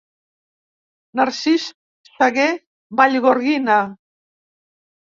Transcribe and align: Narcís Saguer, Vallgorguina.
Narcís 1.19 1.67
Saguer, 2.17 2.49
Vallgorguina. 3.03 3.79